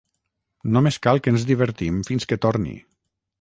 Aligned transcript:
Només 0.77 0.97
cal 1.07 1.21
que 1.27 1.33
ens 1.33 1.45
divertim 1.49 2.01
fins 2.09 2.27
que 2.33 2.41
torni. 2.47 2.75